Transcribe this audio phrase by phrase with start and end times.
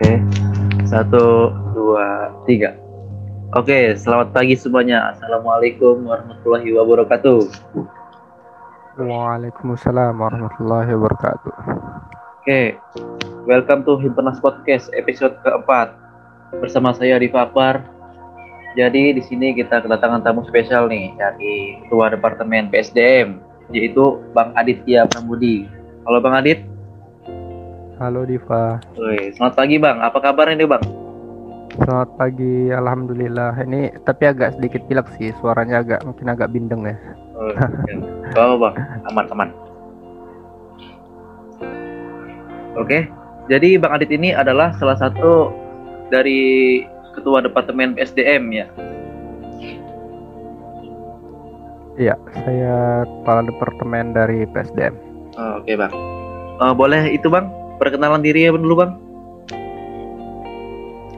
[0.00, 0.16] Oke,
[0.88, 2.72] satu, dua, tiga.
[3.52, 5.12] Oke, selamat pagi semuanya.
[5.12, 7.40] Assalamualaikum warahmatullahi wabarakatuh.
[8.96, 11.52] Waalaikumsalam warahmatullahi wabarakatuh.
[12.40, 12.80] Oke,
[13.44, 15.92] welcome to Himpenas Podcast episode keempat
[16.64, 17.84] bersama saya di.
[18.80, 23.36] Jadi di sini kita kedatangan tamu spesial nih dari Ketua Departemen PSDM
[23.68, 25.68] yaitu Bang Aditya Prambudi.
[26.08, 26.69] Halo Bang Adit.
[28.00, 28.80] Halo Diva.
[28.96, 30.00] Woi, selamat pagi Bang.
[30.00, 30.80] Apa kabarnya nih Bang?
[31.76, 33.60] Selamat pagi, alhamdulillah.
[33.60, 36.96] Ini tapi agak sedikit pilek sih, suaranya agak mungkin agak bindeng ya.
[37.36, 37.52] Oh,
[38.40, 38.72] oh Bang,
[39.04, 39.48] aman aman.
[42.80, 43.04] Oke,
[43.52, 45.52] jadi Bang Adit ini adalah salah satu
[46.08, 46.80] dari
[47.12, 48.66] Ketua Departemen PSDM ya.
[52.00, 54.96] Iya, saya kepala departemen dari PSDM.
[55.36, 55.92] Oh, Oke Bang.
[56.60, 58.92] Eh, boleh itu Bang, perkenalan diri ya dulu Bang.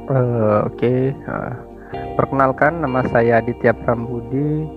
[0.07, 1.53] Eh, Oke, eh,
[2.15, 4.71] perkenalkan nama saya Aditya Prambudi.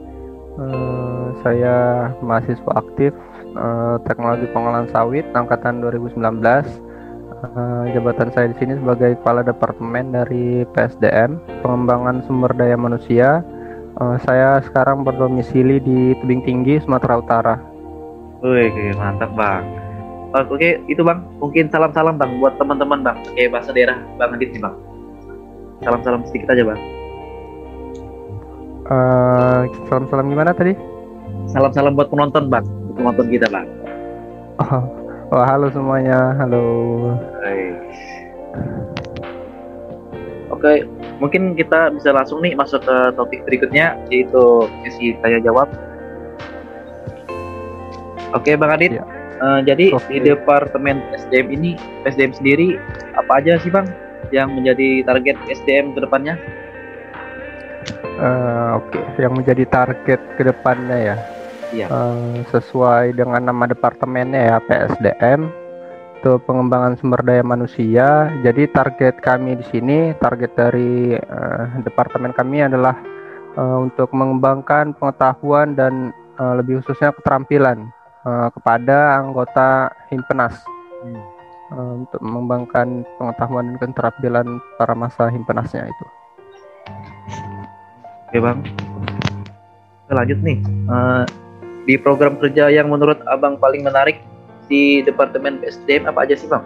[0.56, 3.14] Eh, saya mahasiswa aktif
[3.54, 6.66] eh, Teknologi Pengolahan Sawit angkatan 2019.
[7.46, 13.46] Eh, jabatan saya di sini sebagai kepala departemen dari PSDM Pengembangan Sumber Daya Manusia.
[13.96, 17.56] Eh, saya sekarang berdomisili di Tebing Tinggi, Sumatera Utara.
[18.42, 19.85] Wih, mantap Bang.
[20.36, 21.24] Oh, Oke, itu Bang.
[21.40, 23.18] Mungkin salam-salam Bang buat teman-teman Bang.
[23.24, 24.76] Oke, bahasa daerah Bang Adit nih Bang.
[25.80, 26.80] Salam-salam sedikit aja Bang.
[28.86, 30.76] Eh, Salam-salam gimana tadi?
[31.48, 32.68] Salam-salam buat penonton Bang.
[32.68, 33.64] Buat penonton kita Bang.
[34.60, 34.84] Oh,
[35.32, 36.64] oh, halo semuanya, halo.
[37.40, 37.72] Hai.
[40.52, 40.84] Oke,
[41.24, 45.72] mungkin kita bisa langsung nih masuk ke topik berikutnya yaitu sesi tanya jawab.
[48.36, 49.00] Oke, Bang Adit.
[49.00, 49.15] Ya.
[49.36, 50.16] Eh, jadi Oke.
[50.16, 51.72] di departemen SDM ini,
[52.08, 52.80] SDM sendiri
[53.20, 53.92] apa aja sih Bang
[54.32, 56.40] yang menjadi target SDM ke depannya?
[58.16, 61.16] Eh, Oke, yang menjadi target ke depannya ya,
[61.76, 61.88] Iya.
[61.92, 65.52] eh, sesuai dengan nama departemennya ya PSDM,
[66.24, 68.32] itu pengembangan sumber daya manusia.
[68.40, 72.96] Jadi target kami di sini, target dari eh, departemen kami adalah
[73.56, 77.88] untuk mengembangkan pengetahuan dan lebih khususnya keterampilan
[78.26, 80.58] eh, kepada anggota himpenas.
[81.06, 81.22] Hmm.
[81.74, 84.48] eh, untuk mengembangkan pengetahuan dan keterampilan
[84.78, 86.06] para masa himpenasnya itu.
[88.30, 88.60] Oke Bang.
[90.06, 90.58] Kita lanjut nih.
[90.66, 91.24] Eh,
[91.86, 94.22] di program kerja yang menurut Abang paling menarik
[94.66, 96.66] di departemen SDM apa aja sih Bang?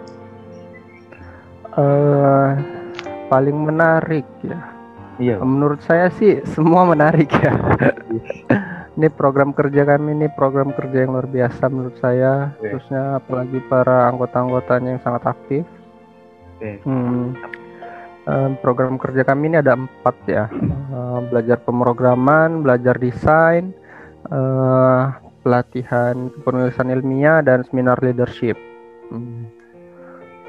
[1.70, 2.50] eh
[3.30, 4.58] paling menarik ya.
[5.20, 5.36] Iya.
[5.44, 7.52] Menurut saya sih semua menarik ya.
[9.00, 12.76] Ini program kerja kami ini program kerja yang luar biasa menurut saya, Oke.
[12.76, 15.64] khususnya apalagi para anggota-anggotanya yang sangat aktif.
[16.60, 16.84] Oke.
[16.84, 17.32] Hmm.
[18.60, 20.46] Program kerja kami ini ada empat ya,
[21.32, 23.72] belajar pemrograman, belajar desain,
[24.28, 25.02] eh,
[25.42, 28.54] pelatihan penulisan ilmiah dan seminar leadership.
[29.08, 29.48] Hmm.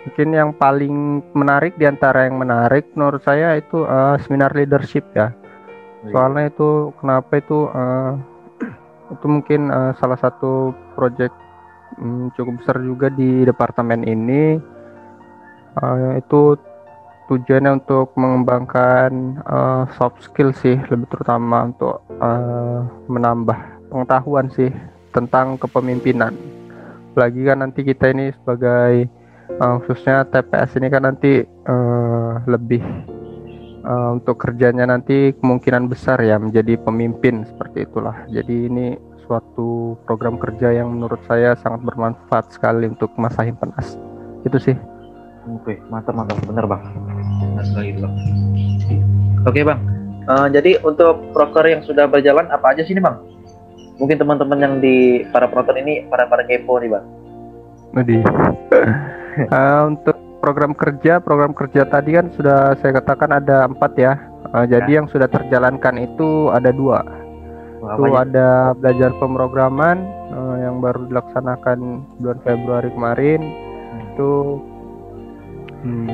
[0.06, 5.34] Mungkin yang paling menarik di antara yang menarik menurut saya itu eh, seminar leadership ya.
[6.11, 8.13] Soalnya itu kenapa itu eh,
[9.11, 11.31] itu mungkin eh, salah satu proyek
[11.99, 14.57] mm, cukup besar juga di departemen ini.
[15.72, 16.55] Eh, itu
[17.31, 23.59] tujuannya untuk mengembangkan eh, soft skill sih, lebih terutama untuk eh, menambah
[23.91, 24.72] pengetahuan sih
[25.11, 26.35] tentang kepemimpinan.
[27.11, 29.07] Apalagi kan nanti kita ini sebagai
[29.51, 32.83] eh, khususnya TPS ini kan nanti eh, lebih
[33.81, 38.25] eh, untuk kerjanya nanti kemungkinan besar ya menjadi pemimpin seperti itulah.
[38.30, 38.88] Jadi ini
[39.25, 43.96] suatu program kerja yang menurut saya sangat bermanfaat sekali untuk masa himpenas.
[44.46, 44.75] Itu sih.
[45.50, 46.84] Oke, mantap mantap bener bang.
[47.41, 48.16] Benar sekali itu bang.
[49.50, 49.80] Oke bang.
[50.22, 53.18] Eh, jadi untuk proker yang sudah berjalan apa aja sih ini bang?
[53.97, 57.06] Mungkin teman-teman yang di para penonton ini para para kepo nih bang.
[57.97, 58.18] Jadi
[59.58, 64.17] eh, untuk program kerja, program kerja tadi kan sudah saya katakan ada empat ya.
[64.58, 67.05] Eh, jadi yang sudah terjalankan itu ada dua.
[67.82, 68.17] Wah, Itu aja?
[68.26, 69.97] ada belajar pemrograman
[70.34, 71.79] eh, yang baru dilaksanakan
[72.22, 73.41] bulan Februari kemarin.
[74.11, 74.61] Itu
[75.82, 76.09] hmm,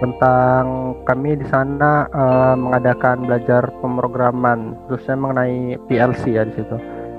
[0.00, 6.76] tentang kami di sana eh, mengadakan belajar pemrograman, khususnya mengenai PLC ya di situ.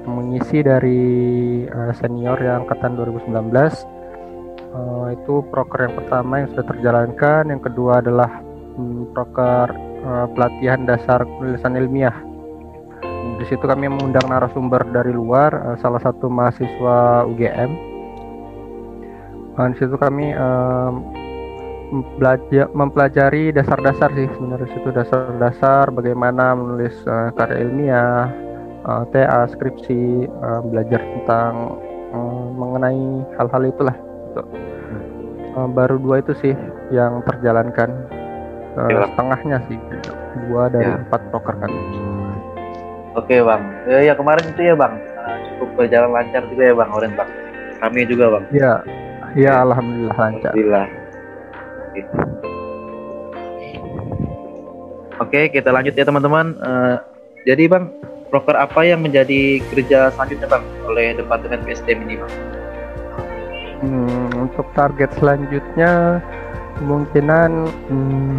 [0.09, 1.01] Mengisi dari
[1.69, 3.98] eh, senior yang angkatan 2019.
[4.69, 8.29] Eh, itu proker yang pertama yang sudah terjalankan, yang kedua adalah
[8.77, 9.73] hmm, proker
[10.05, 12.13] eh, pelatihan dasar penulisan ilmiah.
[13.39, 17.71] Di situ kami mengundang narasumber dari luar, eh, salah satu mahasiswa UGM.
[19.57, 20.91] Eh, di situ kami eh,
[22.21, 28.29] belajar mempelajari dasar-dasar sih sebenarnya itu dasar-dasar bagaimana menulis uh, karya ilmiah,
[28.85, 31.81] uh, TA, skripsi, uh, belajar tentang
[32.13, 34.08] uh, mengenai hal-hal itulah.
[34.29, 34.43] Gitu.
[35.57, 36.53] Uh, baru dua itu sih
[36.93, 37.89] yang terjalankan
[38.77, 39.79] uh, setengahnya sih
[40.45, 41.01] dua dari ya.
[41.01, 41.71] empat proker kan.
[43.17, 44.93] Oke bang, ya, ya kemarin itu ya bang
[45.59, 47.29] cukup berjalan lancar juga ya bang Oren bang.
[47.83, 48.43] Kami juga bang.
[48.55, 48.73] Ya,
[49.35, 50.51] ya alhamdulillah lancar.
[50.55, 50.87] Alhamdulillah.
[55.19, 56.55] Oke, kita lanjut ya teman-teman.
[56.63, 56.95] Uh,
[57.43, 57.91] jadi bang,
[58.31, 62.33] proker apa yang menjadi kerja selanjutnya bang oleh Departemen PSDM ini bang?
[64.49, 66.19] Untuk target selanjutnya
[66.81, 67.51] kemungkinan
[67.89, 68.35] hmm,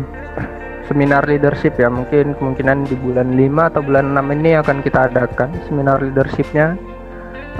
[0.91, 5.55] seminar leadership ya mungkin kemungkinan di bulan 5 atau bulan 6 ini akan kita adakan
[5.71, 6.75] seminar leadershipnya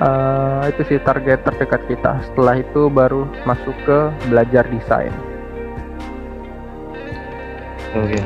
[0.03, 5.15] uh, itu sih target terdekat kita setelah itu baru masuk ke belajar desain
[7.91, 8.23] Oke.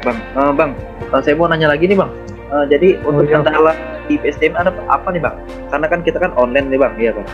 [0.00, 0.72] Bang, uh, bang,
[1.12, 2.08] uh, saya mau nanya lagi nih bang.
[2.48, 3.36] Uh, jadi oh, untuk iya.
[3.36, 3.72] kendala
[4.06, 5.36] di PSDM ada apa nih bang?
[5.72, 7.28] Karena kan kita kan online nih bang, iya bang.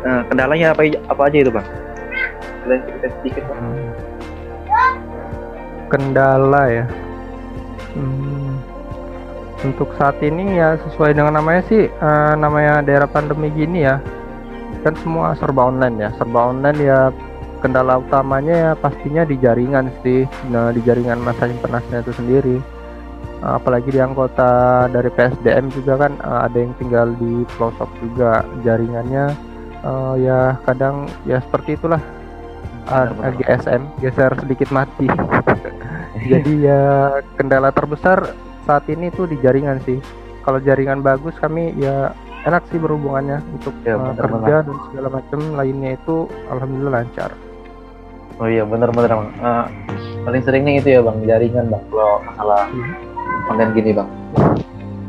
[0.00, 1.66] Uh, kendalanya apa apa aja itu bang?
[2.66, 3.60] Cerita sedikit bang.
[3.60, 3.90] Hmm.
[5.90, 6.84] Kendala ya.
[7.96, 8.54] Hmm.
[9.60, 14.00] Untuk saat ini ya sesuai dengan namanya sih, uh, namanya daerah pandemi gini ya,
[14.80, 17.12] kan semua serba online ya, serba online ya
[17.60, 22.56] kendala utamanya ya pastinya di jaringan sih nah di jaringan masa simpenasnya itu sendiri
[23.40, 28.44] apalagi di anggota dari PSDM juga kan uh, ada yang tinggal di pelosok juga.
[28.64, 29.32] Jaringannya
[29.84, 32.00] uh, ya kadang ya seperti itulah.
[32.90, 33.06] Uh,
[33.38, 35.06] GSM geser sedikit mati.
[36.30, 38.34] Jadi ya kendala terbesar
[38.66, 40.00] saat ini tuh di jaringan sih.
[40.44, 42.12] Kalau jaringan bagus kami ya
[42.48, 47.30] enak sih berhubungannya untuk ya, uh, kerja dan segala macam lainnya itu alhamdulillah lancar.
[48.40, 49.30] Oh iya benar-benar bang.
[49.44, 49.66] Uh,
[50.24, 52.64] paling seringnya itu ya bang jaringan bang kalau masalah
[53.50, 54.06] konten gini bang.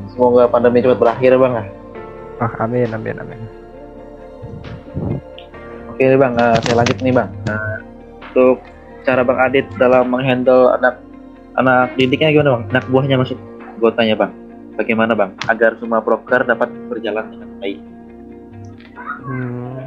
[0.10, 1.54] Semoga pandemi cepat berakhir bang
[2.42, 3.40] ah amin amin amin.
[5.94, 7.30] Oke bang uh, saya lanjut nih bang.
[7.46, 7.78] Uh,
[8.34, 8.58] untuk
[9.06, 10.98] cara bang Adit dalam menghandle anak
[11.62, 12.64] anak didiknya gimana bang?
[12.74, 13.38] Anak buahnya maksud
[13.78, 14.34] gue tanya bang.
[14.74, 15.38] Bagaimana bang?
[15.46, 17.80] Agar semua broker dapat berjalan dengan baik.
[19.22, 19.78] Hmm,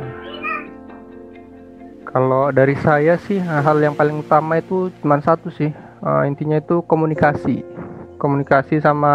[2.06, 5.74] kalau dari saya sih hal yang paling utama itu cuma satu sih.
[6.04, 7.64] Uh, intinya itu komunikasi
[8.24, 9.12] komunikasi sama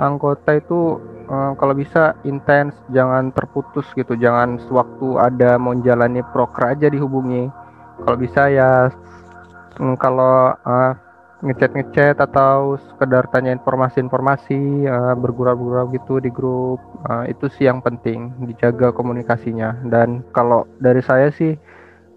[0.00, 0.96] anggota itu
[1.28, 4.16] uh, kalau bisa intens jangan terputus gitu.
[4.16, 7.52] Jangan sewaktu ada mau jalani proker aja dihubungi.
[8.08, 8.88] Kalau bisa ya
[9.76, 10.96] um, kalau uh,
[11.44, 17.84] ngechat ngechat atau sekedar tanya informasi-informasi uh, bergurau-gurau gitu di grup uh, itu sih yang
[17.84, 19.76] penting dijaga komunikasinya.
[19.92, 21.52] Dan kalau dari saya sih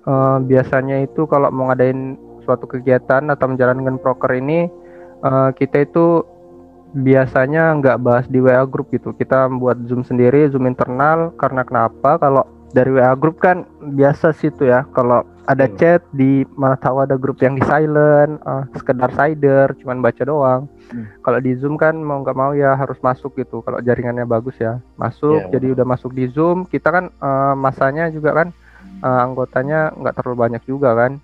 [0.08, 2.16] uh, biasanya itu kalau mau ngadain
[2.48, 4.85] suatu kegiatan atau menjalankan proker ini
[5.22, 6.26] uh, kita itu
[6.96, 9.12] biasanya nggak bahas di WA group gitu.
[9.12, 12.16] Kita buat zoom sendiri zoom internal karena kenapa?
[12.16, 14.88] Kalau dari WA group kan biasa sih tuh ya.
[14.96, 15.76] Kalau ada hmm.
[15.78, 20.64] chat di mana tahu ada grup yang di silent uh, sekedar sider cuman baca doang.
[20.86, 21.10] Hmm.
[21.26, 23.60] kalau di zoom kan mau nggak mau ya harus masuk gitu.
[23.62, 25.50] Kalau jaringannya bagus ya masuk.
[25.50, 28.48] Yeah, jadi udah masuk di zoom kita kan uh, masanya juga kan
[29.04, 31.20] uh, anggotanya nggak terlalu banyak juga kan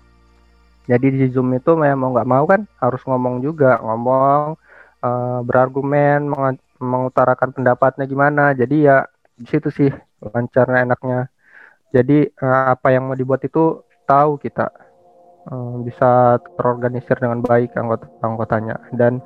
[0.86, 4.58] jadi di zoom itu mau nggak mau kan harus ngomong juga ngomong
[5.02, 8.96] uh, berargumen meng mengutarakan pendapatnya gimana jadi ya
[9.38, 11.30] di situ sih lancarnya enaknya
[11.94, 14.66] jadi uh, apa yang mau dibuat itu tahu kita
[15.46, 19.22] uh, bisa terorganisir dengan baik anggota anggotanya dan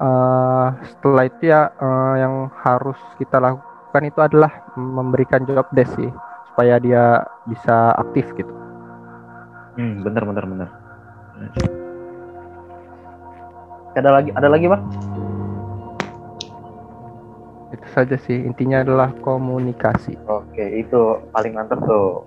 [0.00, 6.12] uh, setelah itu ya uh, yang harus kita lakukan itu adalah memberikan job desk sih
[6.52, 8.50] supaya dia bisa aktif gitu.
[9.78, 10.68] Hmm, bener bener bener.
[13.98, 14.82] Ada lagi ada lagi bang?
[17.74, 20.14] Itu saja sih intinya adalah komunikasi.
[20.30, 22.22] Oke itu paling mantap tuh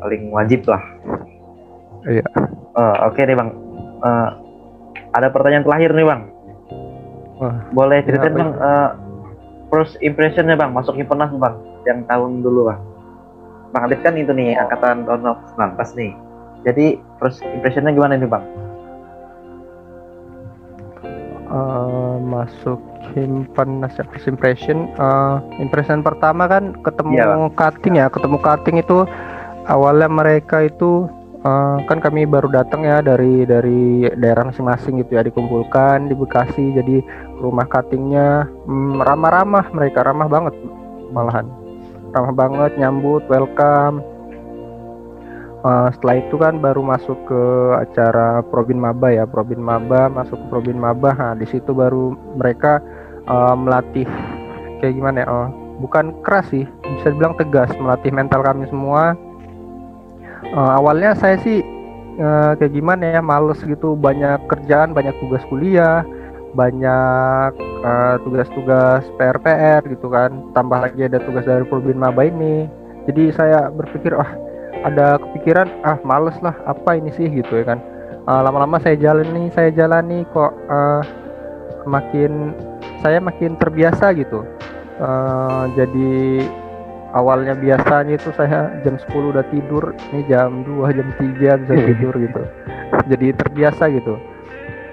[0.00, 0.80] paling wajib lah.
[2.08, 2.24] Iya.
[2.72, 3.50] Uh, Oke okay deh bang.
[4.00, 4.28] Uh,
[5.12, 6.22] ada pertanyaan terakhir nih bang.
[7.40, 8.96] Wah, Boleh ceritain bang uh,
[9.68, 12.80] first impressionnya bang masuk Himpunas bang yang tahun dulu bang.
[13.70, 16.12] Bang Adit kan itu nih angkatan tahun 19 nih.
[16.64, 18.44] Jadi first impressionnya gimana nih Bang?
[21.50, 22.78] Uh, masuk
[23.16, 24.92] himpunan first impression.
[25.00, 27.50] Uh, impression pertama kan ketemu yeah.
[27.56, 28.06] cutting ya.
[28.12, 29.08] Ketemu cutting itu
[29.66, 31.10] awalnya mereka itu
[31.42, 36.76] uh, kan kami baru datang ya dari dari daerah masing-masing gitu ya dikumpulkan di Bekasi
[36.76, 37.02] jadi
[37.40, 40.54] rumah cuttingnya mm, ramah-ramah mereka ramah banget
[41.10, 41.48] malahan.
[42.10, 44.02] Ramah banget nyambut welcome
[45.64, 47.42] uh, setelah itu kan baru masuk ke
[47.80, 51.12] acara Probin Maba ya Probin Maba masuk ke Probin Maba.
[51.16, 52.80] Nah di situ baru mereka
[53.28, 54.08] uh, melatih
[54.80, 55.48] kayak gimana ya oh,
[55.84, 56.64] bukan keras sih
[56.96, 59.16] bisa dibilang tegas melatih mental kami semua.
[60.50, 61.60] Uh, awalnya saya sih
[62.18, 66.02] uh, kayak gimana ya males gitu banyak kerjaan banyak tugas kuliah
[66.50, 67.54] banyak
[68.26, 72.66] tugas-tugas uh, PR-PR gitu kan tambah lagi ada tugas dari Probin Maba ini.
[73.06, 74.49] Jadi saya berpikir oh,
[74.86, 77.28] ada kepikiran ah males lah apa ini sih?
[77.28, 77.78] Gitu ya kan.
[78.28, 81.02] Uh, lama-lama saya jalan nih saya jalani kok uh,
[81.88, 82.52] makin
[83.00, 84.44] saya makin terbiasa gitu.
[85.00, 86.44] Uh, jadi
[87.16, 92.14] awalnya biasanya itu saya jam 10 udah tidur ini jam 2 jam 3 bisa tidur
[92.20, 92.42] gitu.
[93.08, 94.14] Jadi terbiasa gitu.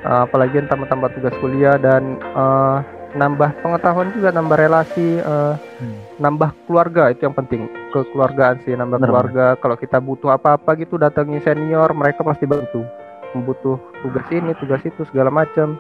[0.08, 2.80] Uh, apalagi tambah-tambah tugas kuliah dan uh,
[3.18, 6.07] nambah pengetahuan juga nambah relasi uh, hmm.
[6.18, 7.70] Nambah keluarga itu yang penting.
[7.94, 9.10] Kekeluargaan sih nambah Benar.
[9.10, 9.46] keluarga.
[9.62, 12.84] Kalau kita butuh apa-apa gitu datangi senior mereka pasti bantu.
[13.34, 15.78] Membutuh tugas ini tugas itu segala macam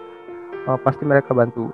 [0.69, 1.73] uh, pasti mereka bantu.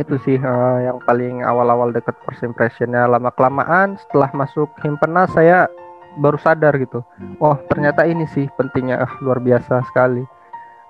[0.00, 3.04] Itu sih uh, yang paling awal-awal dekat first impressionnya.
[3.04, 5.68] Lama kelamaan setelah masuk himpenas saya
[6.16, 7.04] baru sadar gitu.
[7.40, 9.04] Oh ternyata ini sih pentingnya.
[9.04, 10.24] Uh, luar biasa sekali.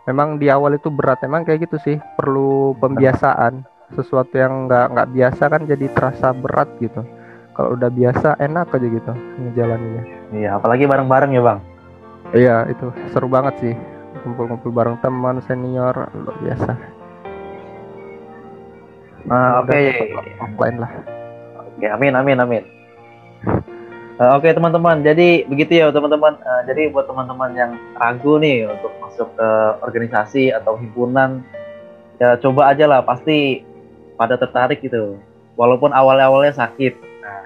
[0.06, 1.22] Memang di awal itu berat.
[1.22, 6.68] Memang kayak gitu sih perlu pembiasaan sesuatu yang nggak nggak biasa kan jadi terasa berat
[6.80, 7.04] gitu.
[7.52, 10.04] Kalau udah biasa enak aja gitu ngejalaninnya.
[10.32, 11.58] Iya apalagi bareng-bareng ya bang?
[12.32, 13.74] Iya itu seru banget sih.
[14.24, 16.70] Kumpul-kumpul bareng teman senior luar biasa.
[19.28, 19.68] Nah oke.
[19.68, 20.16] okay.
[20.40, 20.92] offline lah.
[21.76, 22.62] Oke okay, amin amin amin.
[24.20, 26.38] Uh, Oke okay, teman-teman, jadi begitu ya teman-teman.
[26.44, 29.48] Uh, jadi buat teman-teman yang ragu nih untuk masuk ke
[29.82, 31.40] organisasi atau himpunan,
[32.20, 33.64] ya coba aja lah, pasti
[34.16, 35.18] pada tertarik gitu.
[35.56, 36.96] Walaupun awal-awalnya sakit.
[37.20, 37.44] Nah,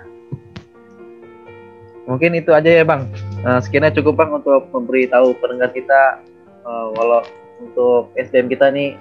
[2.07, 3.11] mungkin itu aja ya bang.
[3.43, 6.23] Sekiannya cukup bang untuk memberitahu pendengar kita,
[6.67, 7.23] uh, walau
[7.63, 8.99] untuk SDM kita nih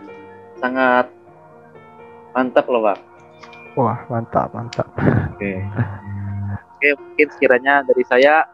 [0.62, 1.10] sangat
[2.34, 3.00] mantap loh bang.
[3.76, 4.88] Wah mantap mantap.
[4.96, 5.36] Oke.
[5.36, 5.58] Okay.
[6.76, 8.46] Oke, mungkin sekiranya dari saya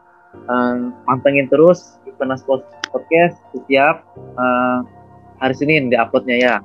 [0.48, 4.06] um, pantengin terus Ipanas Podcast setiap
[4.38, 4.86] uh,
[5.41, 6.56] hari Senin di uploadnya ya.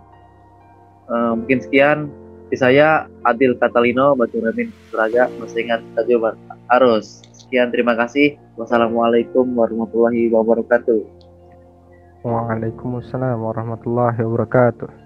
[1.06, 2.10] Uh, mungkin sekian
[2.46, 6.38] di saya Adil Katalino Batu Ramin Suraga masih ingat Tajwa
[6.78, 7.22] Arus.
[7.34, 8.38] Sekian terima kasih.
[8.58, 11.02] Wassalamualaikum warahmatullahi wabarakatuh.
[12.26, 15.05] Waalaikumsalam warahmatullahi wabarakatuh.